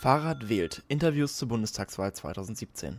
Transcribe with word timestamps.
Fahrrad 0.00 0.48
wählt. 0.48 0.84
Interviews 0.86 1.36
zur 1.36 1.48
Bundestagswahl 1.48 2.12
2017. 2.12 2.98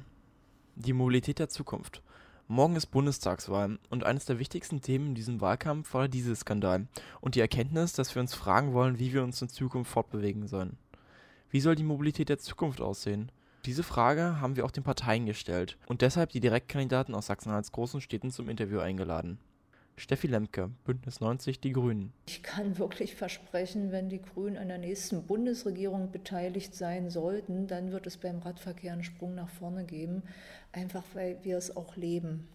Die 0.75 0.92
Mobilität 0.92 1.39
der 1.39 1.47
Zukunft. 1.47 2.03
Morgen 2.49 2.75
ist 2.75 2.87
Bundestagswahl 2.87 3.79
und 3.90 4.03
eines 4.03 4.25
der 4.25 4.37
wichtigsten 4.37 4.82
Themen 4.82 5.08
in 5.08 5.16
diesem 5.16 5.40
Wahlkampf 5.40 5.93
war 5.93 6.01
der 6.01 6.09
Dieselskandal 6.09 6.88
und 7.22 7.35
die 7.35 7.40
Erkenntnis, 7.40 7.93
dass 7.93 8.14
wir 8.14 8.20
uns 8.20 8.34
fragen 8.34 8.73
wollen, 8.73 9.00
wie 9.00 9.14
wir 9.14 9.23
uns 9.23 9.41
in 9.41 9.48
Zukunft 9.48 9.89
fortbewegen 9.89 10.50
sollen. 10.50 10.75
Wie 11.49 11.61
soll 11.61 11.75
die 11.75 11.83
Mobilität 11.83 12.27
der 12.27 12.38
Zukunft 12.38 12.81
aussehen? 12.81 13.31
Diese 13.63 13.84
Frage 13.84 14.41
haben 14.41 14.57
wir 14.57 14.66
auch 14.66 14.71
den 14.71 14.84
Parteien 14.84 15.25
gestellt 15.25 15.77
und 15.88 16.02
deshalb 16.02 16.31
die 16.31 16.41
Direktkandidaten 16.41 17.16
aus 17.16 17.27
Sachsen-Anhalts 17.27 17.71
großen 17.71 18.02
Städten 18.02 18.29
zum 18.29 18.50
Interview 18.50 18.79
eingeladen. 18.79 19.39
Steffi 20.00 20.27
Lemke, 20.27 20.71
Bündnis 20.86 21.20
90 21.20 21.59
Die 21.59 21.73
Grünen. 21.73 22.13
Ich 22.25 22.41
kann 22.41 22.77
wirklich 22.77 23.15
versprechen, 23.15 23.91
wenn 23.91 24.07
die 24.07 24.21
Grünen 24.21 24.55
an 24.55 24.70
der 24.70 24.77
nächsten 24.77 25.23
Bundesregierung 25.23 26.09
beteiligt 26.11 26.73
sein 26.73 27.09
sollten, 27.09 27.68
dann 27.68 27.92
wird 27.92 28.07
es 28.07 28.15
beim 28.15 28.39
Radverkehr 28.39 28.93
einen 28.93 29.04
Sprung 29.04 29.36
nach 29.36 29.50
vorne 29.50 29.83
geben, 29.83 30.23
einfach 30.71 31.04
weil 31.14 31.43
wir 31.43 31.57
es 31.57 31.75
auch 31.75 31.97
leben. 31.97 32.48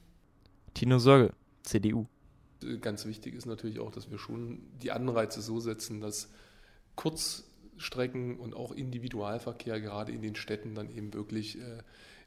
Tino 0.72 0.98
Sörgel, 0.98 1.34
CDU. 1.64 2.06
Ganz 2.80 3.04
wichtig 3.04 3.34
ist 3.34 3.44
natürlich 3.44 3.78
auch, 3.78 3.92
dass 3.92 4.10
wir 4.10 4.18
schon 4.18 4.62
die 4.82 4.90
Anreize 4.90 5.42
so 5.42 5.60
setzen, 5.60 6.00
dass 6.00 6.30
Kurzstrecken 6.96 8.38
und 8.40 8.54
auch 8.54 8.72
Individualverkehr 8.72 9.82
gerade 9.82 10.12
in 10.12 10.22
den 10.22 10.34
Städten 10.34 10.74
dann 10.74 10.88
eben 10.88 11.12
wirklich 11.12 11.58
äh, 11.58 11.82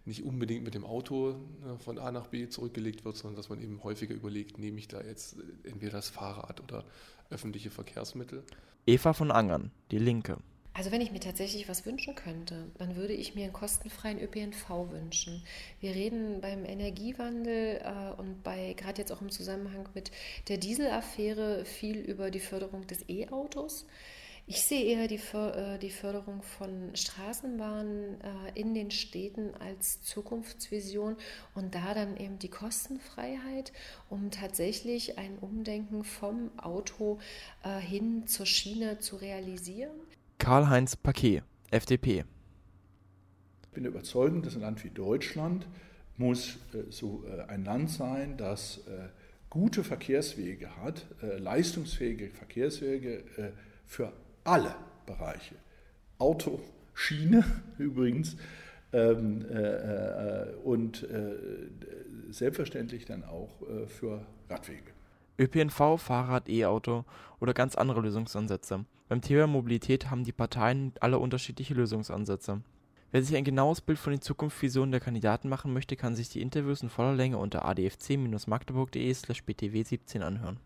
nicht 0.08 0.24
unbedingt 0.24 0.64
mit 0.64 0.74
dem 0.74 0.86
Auto 0.86 1.36
ne, 1.64 1.78
von 1.80 2.00
A 2.00 2.12
nach 2.12 2.28
B 2.28 2.48
zurückgelegt 2.48 3.06
wird, 3.06 3.18
sondern 3.18 3.36
dass 3.36 3.50
man 3.50 3.62
eben 3.62 3.84
häufiger 3.84 4.16
überlegt, 4.16 4.58
nehme 4.58 4.80
ich 4.80 4.88
da 4.88 5.02
jetzt 5.02 5.38
äh, 5.38 5.70
entweder 5.70 5.94
das 5.94 6.10
Fahrrad 6.10 6.62
oder 6.62 6.84
öffentliche 7.30 7.70
Verkehrsmittel. 7.70 8.44
Eva 8.86 9.14
von 9.14 9.32
Angern, 9.32 9.72
die 9.92 10.00
Linke. 10.00 10.38
Also 10.78 10.92
wenn 10.92 11.02
ich 11.02 11.12
mir 11.12 11.20
tatsächlich 11.20 11.68
was 11.68 11.88
wünschen 11.88 12.14
könnte, 12.14 12.68
dann 12.78 12.96
würde 12.96 13.14
ich 13.14 13.34
mir 13.34 13.46
einen 13.46 13.54
kostenfreien 13.54 14.22
ÖPNV 14.22 14.92
wünschen. 14.92 15.42
Wir 15.82 15.96
reden 15.96 16.40
beim 16.40 16.66
Energiewandel 16.66 17.82
äh, 17.84 18.22
und 18.22 18.44
bei 18.44 18.74
gerade 18.74 19.02
jetzt 19.02 19.12
auch 19.12 19.22
im 19.22 19.32
Zusammenhang 19.32 19.90
mit 19.96 20.12
der 20.50 20.58
Dieselaffäre 20.58 21.66
viel 21.66 21.98
über 21.98 22.30
die 22.30 22.40
Förderung 22.40 22.86
des 22.86 23.10
E-Autos. 23.10 23.88
Ich 24.50 24.62
sehe 24.62 24.86
eher 24.86 25.10
die, 25.10 25.20
äh, 25.34 25.78
die 25.78 25.90
Förderung 25.90 26.42
von 26.42 26.96
Straßenbahnen 26.96 28.22
äh, 28.22 28.58
in 28.58 28.74
den 28.74 28.92
Städten 28.92 29.54
als 29.56 30.02
Zukunftsvision 30.04 31.18
und 31.54 31.76
da 31.76 31.94
dann 31.94 32.16
eben 32.16 32.40
die 32.40 32.48
Kostenfreiheit, 32.48 33.74
um 34.10 34.32
tatsächlich 34.32 35.18
ein 35.18 35.38
Umdenken 35.40 36.06
vom 36.06 36.58
Auto 36.58 37.20
äh, 37.66 37.78
hin 37.78 38.26
zur 38.26 38.46
Schiene 38.46 39.00
zu 39.00 39.18
realisieren. 39.18 39.92
Karl-Heinz 40.38 40.96
Paquet, 40.96 41.44
FDP. 41.70 42.24
Ich 43.64 43.70
bin 43.74 43.84
überzeugt, 43.84 44.46
dass 44.46 44.56
ein 44.56 44.62
Land 44.62 44.82
wie 44.86 44.92
Deutschland 44.92 45.68
muss 46.16 46.58
so 46.90 47.24
ein 47.48 47.64
Land 47.64 47.92
sein, 47.92 48.38
das 48.38 48.80
gute 49.52 49.84
Verkehrswege 49.84 50.76
hat, 50.78 51.06
leistungsfähige 51.22 52.32
Verkehrswege 52.32 53.24
für 53.86 54.12
alle 54.48 54.76
Bereiche. 55.06 55.56
Auto, 56.18 56.60
Schiene 56.94 57.44
übrigens 57.78 58.36
ähm, 58.94 59.46
äh, 59.50 59.54
äh, 59.54 60.56
und 60.64 61.04
äh, 61.04 61.36
selbstverständlich 62.30 63.06
dann 63.06 63.24
auch 63.24 63.62
äh, 63.62 63.88
für 63.88 64.26
Radwege. 64.50 64.92
ÖPNV, 65.40 66.00
Fahrrad, 66.00 66.50
E-Auto 66.50 67.06
oder 67.40 67.54
ganz 67.54 67.76
andere 67.76 68.02
Lösungsansätze. 68.02 68.86
Beim 69.08 69.22
Thema 69.22 69.46
Mobilität 69.48 70.10
haben 70.10 70.24
die 70.24 70.32
Parteien 70.32 70.94
alle 71.00 71.20
unterschiedliche 71.20 71.76
Lösungsansätze. 71.76 72.64
Wer 73.12 73.24
sich 73.24 73.38
ein 73.38 73.44
genaues 73.44 73.82
Bild 73.82 74.00
von 74.00 74.10
den 74.12 74.22
Zukunftsvisionen 74.22 74.92
der 74.92 75.00
Kandidaten 75.00 75.48
machen 75.48 75.74
möchte, 75.74 75.96
kann 75.96 76.16
sich 76.16 76.30
die 76.30 76.42
Interviews 76.42 76.82
in 76.82 76.90
voller 76.90 77.14
Länge 77.14 77.38
unter 77.38 77.66
adfc-magdeburg.de/btw17 77.66 80.22
anhören. 80.22 80.60